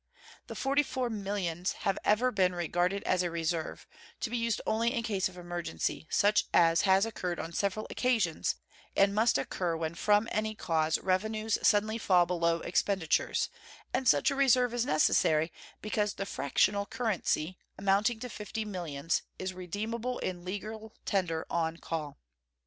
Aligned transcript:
The 0.47 0.55
forty 0.55 0.81
four 0.81 1.11
millions 1.11 1.73
have 1.83 1.99
ever 2.03 2.31
been 2.31 2.55
regarded 2.55 3.03
as 3.03 3.21
a 3.21 3.29
reserve, 3.29 3.85
to 4.21 4.31
be 4.31 4.37
used 4.37 4.59
only 4.65 4.95
in 4.95 5.03
case 5.03 5.29
of 5.29 5.37
emergency, 5.37 6.07
such 6.09 6.45
as 6.55 6.81
has 6.89 7.05
occurred 7.05 7.39
on 7.39 7.53
several 7.53 7.85
occasions, 7.91 8.55
and 8.97 9.13
must 9.13 9.37
occur 9.37 9.77
when 9.77 9.93
from 9.93 10.27
any 10.31 10.55
cause 10.55 10.97
revenues 10.97 11.59
suddenly 11.61 11.99
fall 11.99 12.25
below 12.25 12.61
expenditures; 12.61 13.47
and 13.93 14.07
such 14.07 14.31
a 14.31 14.35
reserve 14.35 14.73
is 14.73 14.87
necessary, 14.87 15.51
because 15.83 16.15
the 16.15 16.25
fractional 16.25 16.87
currency, 16.87 17.59
amounting 17.77 18.19
to 18.21 18.27
fifty 18.27 18.65
millions, 18.65 19.21
is 19.37 19.53
redeemable 19.53 20.17
in 20.17 20.43
legal 20.43 20.95
tender 21.05 21.45
on 21.47 21.77
call. 21.77 22.17